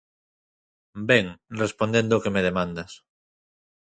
Ben, 1.09 1.25
respondendo 1.63 2.11
ao 2.13 2.23
que 2.23 2.33
me 2.35 2.45
demandas. 2.49 2.91